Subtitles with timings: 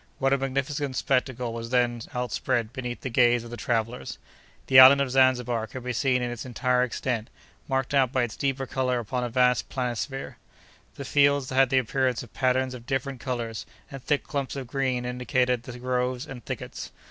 [0.17, 4.17] What a magnificent spectacle was then outspread beneath the gaze of the travellers!
[4.65, 7.29] The island of Zanzibar could be seen in its entire extent,
[7.67, 10.37] marked out by its deeper color upon a vast planisphere;
[10.95, 15.05] the fields had the appearance of patterns of different colors, and thick clumps of green
[15.05, 16.89] indicated the groves and thickets.